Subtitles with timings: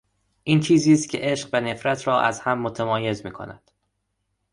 [0.43, 3.71] این چیزی است که عشق و نفرت را از هم متمایز میکند.